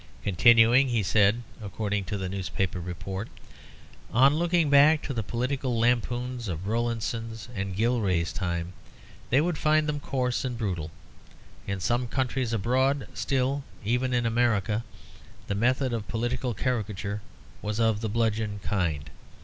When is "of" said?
6.47-6.65, 15.93-16.07, 17.79-18.01